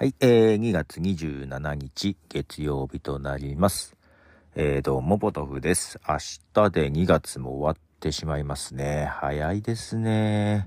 [0.00, 3.98] はい、えー、2月27日月曜日となります。
[4.54, 6.00] えー、どうも、ポトフです。
[6.08, 6.16] 明
[6.54, 9.10] 日で2月も終わってしまいますね。
[9.12, 10.64] 早いですね。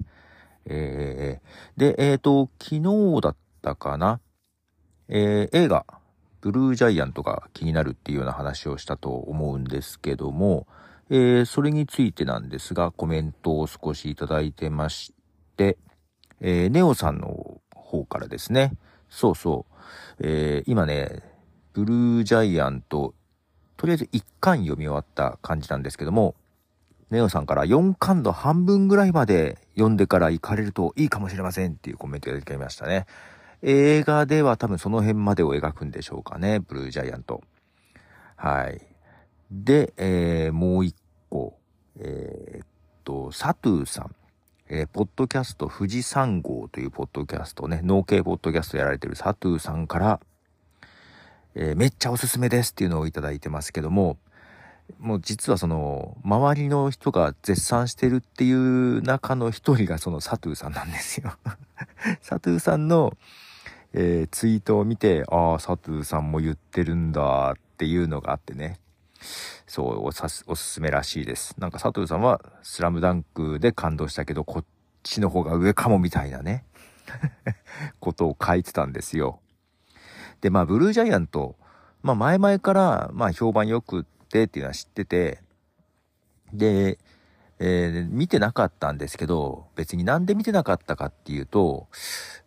[0.67, 4.19] えー、で、えーと、昨日だったかな。
[5.09, 5.87] えー、映画、
[6.41, 10.67] ブルージャイアントが気になるっていうような話をしたと思うんですけども、
[11.09, 15.11] えー、それについてなんですが、コメントを少しいただいてまし
[15.57, 15.79] て、
[16.39, 18.73] えー、ネオさんの方からですね、
[19.13, 19.67] そうそ
[20.19, 21.21] う、えー、今ね、
[21.73, 23.13] ブルージャイアント、
[23.77, 26.33] とりあえず1巻読み終わった感じなんですけども、
[27.11, 33.05] ネオさんから4巻の半分ぐらいまで読んでから行かれるといいかもしれませんっていうコメントをいただきましたね。
[33.61, 37.43] 映画では多分その辺までを描くんでしょうかね、ブルージャイアント。
[38.35, 38.81] はい。
[39.51, 40.95] で、えー、もう一
[41.29, 41.59] 個、
[41.99, 42.67] えー、っ
[43.03, 44.15] と、サトゥーさん。
[44.69, 50.19] えー、ポッドキャスト富士山号というポッドキャストね、農系ポッドキャストやられてるサトゥーさんから、
[51.55, 54.17] えー、めっちゃおすすめですっていうのをいただいてますけども、
[54.99, 61.33] もう実はその、周りの人が絶賛してるっていう中の一人がそのサトゥーさんなんですよ。
[62.21, 63.17] サトゥーさんの、
[63.91, 68.79] えー、ツイートを見て、ああ、サトゥーさんも言ってるんだっていうのがあってね。
[69.73, 71.55] そうおさす、おすすめらしいです。
[71.57, 74.65] なんか佐藤さんはスラムダンクで感動したけど、こっ
[75.01, 76.63] ちの方が上かもみたいなね、
[77.99, 79.39] ことを書いてたんですよ。
[80.41, 81.55] で、まあ、ブルージャイアント、
[82.03, 85.41] まあ、前々から、まあ、評判良くってっていうのは知ってて、
[86.53, 86.99] で、
[87.57, 91.87] えー、見てなかったんですけど、別になんで見てなかったかっていうと、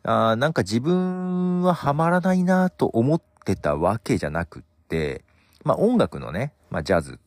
[0.04, 5.24] あなんか自分はハマらないなと思ってたわけじゃなくって、
[5.64, 7.18] まあ音楽のね、まあジャズ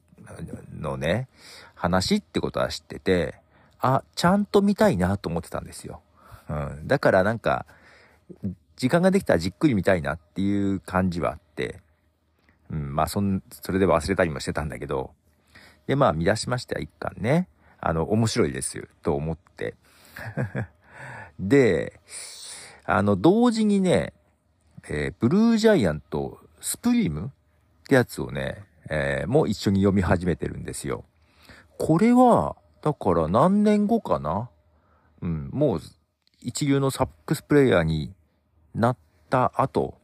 [0.73, 1.27] のね、
[1.75, 3.35] 話ってことは知ってて、
[3.79, 6.01] あ、ちゃんと見たいなと思ってたんですよ。
[6.49, 6.87] うん。
[6.87, 7.65] だからなんか、
[8.75, 11.81] 時間ができたらじっくり見たいなっていう感じはあって、
[12.69, 15.11] うん、まあそん、それで忘れたりもしてたんだけど、
[15.87, 17.47] で、まあ見出しましては一巻ね、
[17.79, 19.75] あの、面白いですよ、と思って。
[21.39, 21.99] で、
[22.85, 24.13] あの、同時にね、
[24.89, 27.29] えー、ブルージャイアント、スプリームっ
[27.87, 31.05] てやつをね、えー、もう一緒に読み始めてるんですよ。
[31.77, 34.49] これは、だから何年後かな？
[35.21, 35.81] うん、もう
[36.41, 38.13] 一流のサックスプレイヤーに
[38.73, 38.97] なっ
[39.29, 39.97] た後、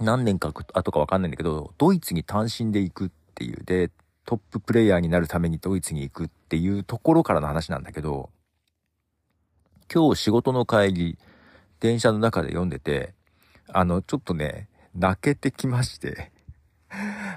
[0.00, 3.90] 何年か後かわかんないんだけど、ドイツに単身で行くっていう、で、
[4.24, 8.30] トッププレイヤーになるためにドイツに行くっていうところからの話なんだけど、
[9.92, 11.18] 今日仕事の帰り、
[11.80, 13.14] 電車の中で読んでて、
[13.68, 16.32] あの、ちょっとね、泣けてきまして、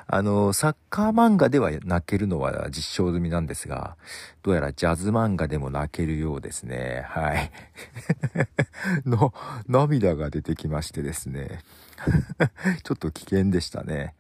[0.07, 3.97] あの、サッカー漫画では泣けるのは実証済みなんですが、
[4.43, 7.05] どうやらジャズ漫画でも泣けるようですね。
[7.07, 7.51] はい。
[9.05, 9.33] の、
[9.67, 11.61] 涙が出てきましてですね。
[12.83, 14.13] ちょっと危険でしたね。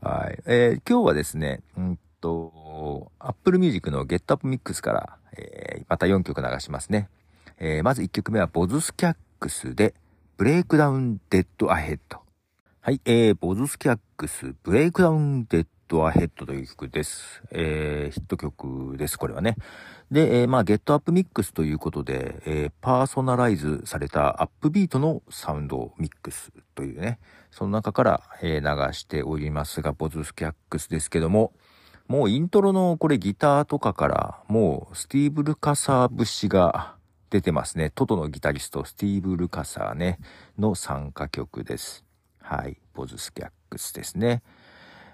[0.00, 0.42] はい。
[0.46, 7.08] えー、今日はですね、うんと、Apple Music の Get Up Mix から、えー、また4曲流しますね。
[7.58, 9.94] えー、まず1曲目はボズスキャッグスで、
[10.36, 12.27] Breakdown Dead Ahead。
[12.88, 17.42] はい、えー、ボズスキャッグス、 Breakdown Dead Ahead という曲です。
[17.50, 19.56] えー、ヒット曲です、これはね。
[20.10, 27.18] で、えー、まあ、 Get Up Mix ということで、えー、パーソナライズされたアップビートのサウンドミックスというね、
[27.50, 31.52] その中から、えー、流しておりますが、ボズスキャッグスですけども、
[32.06, 36.94] もうイントロのこれギターとかから、もうスティーブ・ルカサー節が
[37.28, 37.90] 出てますね。
[37.90, 40.18] トトのギタリスト、スティーブ・ルカサーね、
[40.58, 42.07] の参加曲です。
[42.48, 42.78] はい。
[42.94, 44.42] ボズスキャックスですね。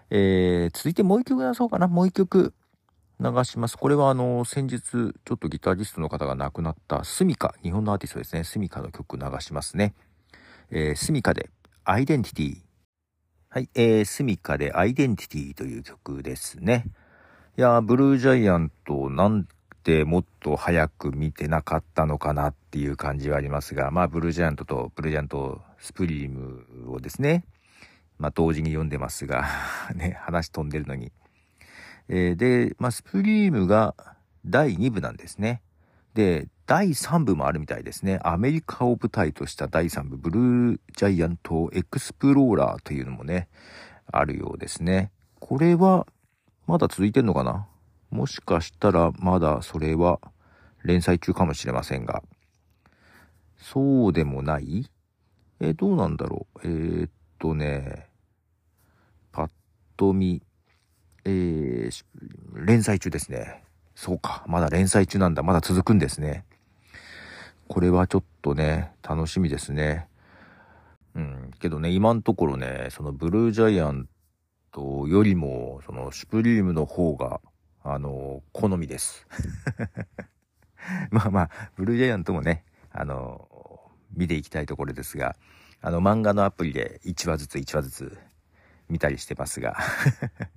[0.09, 1.89] えー、続いてもう一曲出そうかな。
[1.89, 2.55] もう一曲
[3.19, 3.77] 流します。
[3.77, 8.44] これはあの、先日、ちょっとギタリストの方が亡くなったスミカ、日本のアーティストですね。
[8.44, 9.94] スミカの曲流しますね。
[10.71, 11.50] えー、スミカで、
[11.83, 12.56] アイデンティティ。
[13.49, 13.69] はい。
[13.75, 16.87] えー、スミカで、アイデンティティという曲ですね。
[17.59, 19.49] いやー、ブルージャイアントなん
[19.84, 27.45] てもっと早く見てなかったのかなっていう感じはありますが、まあ、ブルージャイアントとブルージャイアントスプリームをですね、
[28.19, 29.47] まあ、同時に読んでますが、
[29.95, 31.13] ね、話飛んでるのに。
[32.09, 33.95] えー、で、まあ、スプリームが
[34.47, 35.61] 第2部なんですね。
[36.15, 38.19] で、第3部もあるみたいですね。
[38.23, 43.49] アメリカを舞台とした第3部、ブルージャイアントエクスプローラーというのもね、
[44.07, 45.13] あるようですね。
[45.39, 46.07] これは、
[46.67, 47.69] まだ続いてんのかな？
[48.11, 50.19] もしかしたらまだそれは
[50.83, 52.23] 連載中かもしれませんが。
[53.59, 54.89] そうでもない？
[55.64, 56.61] えー、どうなんだろう。
[56.62, 58.06] えー、っとね、
[59.32, 59.50] パッ
[59.96, 60.43] と見、
[61.25, 62.05] えー、
[62.55, 63.64] 連載中ですね。
[63.94, 64.44] そうか。
[64.46, 65.43] まだ連載中なんだ。
[65.43, 66.44] まだ続くんですね。
[67.66, 70.06] これはちょっとね、楽しみですね。
[71.14, 71.50] うん。
[71.61, 74.06] けどね、今のところね、そのブルージャイアン
[74.70, 77.40] トよりも、そのシュプリームの方が、
[77.82, 79.26] あの、好みです。
[81.11, 83.49] まあまあ、ブルージャイアントもね、あの、
[84.16, 85.37] 見ていきたいところですが、
[85.81, 88.19] あの、漫画のアプリで1話ずつ1話ずつ
[88.88, 89.76] 見たりしてますが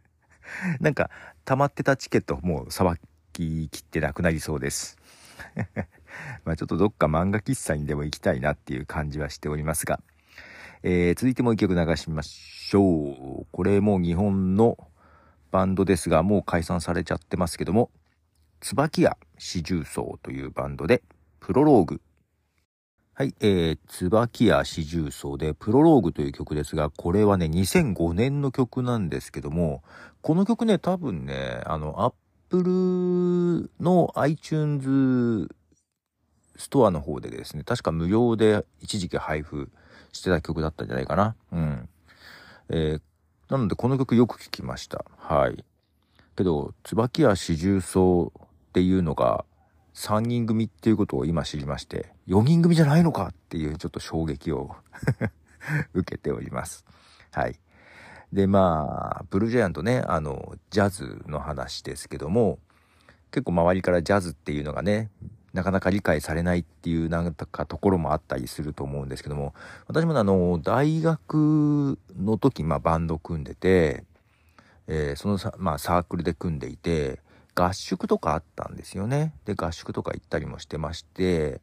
[0.79, 1.09] なんか、
[1.45, 2.97] 溜まってたチケットもうさば
[3.33, 4.97] ききってなくなりそうです
[6.43, 10.01] まあちょっとどっか漫画喫茶にでも行きたいなっていう感じはしておりますが、
[10.83, 13.47] えー、続いてもう一曲流しましょう。
[13.51, 14.77] これも日本の
[15.51, 17.89] バンドですが、もう解散されちゃってますけども、
[18.59, 21.03] 椿屋四重奏というバンドで、
[21.39, 22.01] プロローグ。
[23.19, 29.81] はい、えー、椿屋四重奏で、プロローグという曲ですが、これはね、2005年の曲なんですけども、
[30.21, 32.13] この曲ね、多分ね、あの、アッ
[32.49, 35.47] プルの iTunes
[36.57, 39.71] ストアの方でですね、確か無料で一時期配布
[40.13, 41.35] してた曲だったんじゃないかな。
[41.51, 41.89] うん。
[42.69, 43.01] えー、
[43.49, 45.03] なのでこの曲よく聴きました。
[45.17, 45.65] はい。
[46.35, 49.43] けど、椿屋四重奏っていうのが
[49.95, 54.75] 3人組っていうことを今知りまして、4人組じゃないのかっていうちょっと衝撃を
[55.93, 56.85] 受けております。
[57.31, 57.59] はい。
[58.33, 62.59] で、まあ、ブルージャイアントね、あの、ジャズの話ですけども、
[63.31, 65.09] 結構周りからジャズっていうのがね、
[65.53, 69.53] なかなか理解されないっていうなんかところもあったりすると思うんですけども、
[69.87, 74.03] 私もあの、大学の時、まあバンド組んでて、
[74.87, 77.21] えー、その、まあサークルで組んでいて、
[77.55, 79.33] 合宿とかあったんですよね。
[79.45, 81.61] で、合宿とか行ったりもしてまして、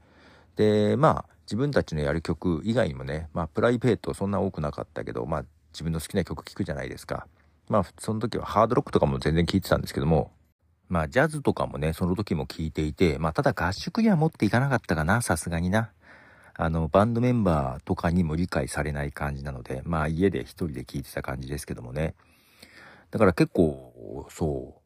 [0.57, 7.27] で、まあ自分たちのやる曲以外にもね、まあプライベートそんな多くなかったけど、まあ自分の好きな曲聴くじゃないですか。
[7.69, 10.31] まあその時はハードロックとかも全然聴いてたんですけども、
[10.89, 15.91] まあ、ジャズとかもね、その時も聞いていて、まあ、ただ合宿には持っていかなかったかな、さすがにな。
[16.55, 22.15] あの、バンドメンバーとかにも理解されない感じなので、まあ、家で一人で聞いてた感じですけどもね。
[23.11, 24.81] だから結構、そう、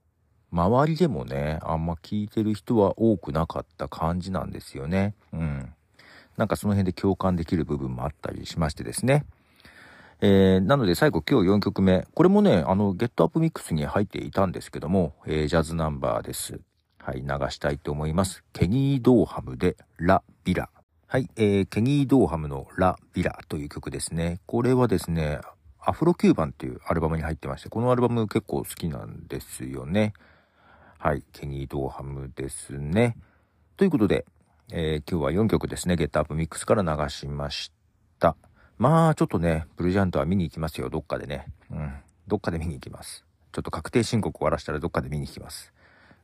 [0.51, 5.15] 周りでもね、あんま聞いてる人は多くなかった感じなんですよね。
[5.33, 5.75] うん。
[6.37, 9.25] なんかその辺で共感できる部分もあったりしましてですね。
[10.21, 12.07] えー、なので最後今日4曲目。
[12.15, 16.61] これもね、あの、ゲットアップミックスに入っていたんですけども、えー、ジャズナンバーです。
[16.99, 18.43] はい、流したいと思います。
[18.53, 20.71] ケニー・ドーハムでラ・ビラ。
[21.07, 24.41] はい、えー、ケニー・ドーハムのラ・ビラという曲ですね。
[24.47, 25.41] これはですね、
[25.81, 30.13] アフロキューバンっていうアルバムに入ってまして、このアルバム結構好きなんですよね。
[31.01, 33.17] はい、ケニー・ドーハムですね。
[33.77, 34.27] ということで、
[34.73, 37.71] えー、今日は4曲ですね、ゲットアップミックスから流しまし
[38.19, 38.37] た。
[38.79, 41.47] まあ、ちょっとね、ブルージャントは見に行きますよ、どっかでね。
[41.71, 41.93] うん。
[42.27, 43.25] どっかで見に行きます。
[43.53, 45.73] ちょっと確定申告終わらしたらどっかで見に行きます。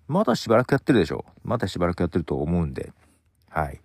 [0.09, 2.93] まだしばらくやってるでしょまだしばらくやってると思うんで。
[3.51, 3.81] はい。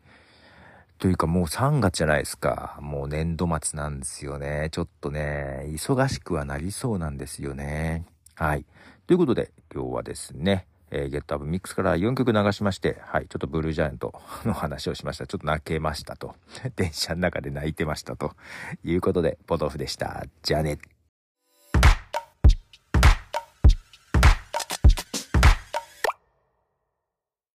[0.98, 2.80] というかもう3月じゃないですか。
[2.82, 4.70] もう年度末なんですよね。
[4.72, 8.06] ちょっとね、忙しくはなりそうなんですよね。
[8.34, 8.66] はい。
[9.06, 14.14] ということで、今日はですね、えー、ゲットアップミックスから4曲流しまして、はい、ちょっとブルージャイアント
[14.46, 15.28] の話をしました。
[15.28, 16.36] ちょっと泣けましたと。
[16.76, 18.36] 電車の中で泣いてましたと
[18.84, 20.26] いうことで、ポトフでした。
[20.44, 20.80] じゃあね。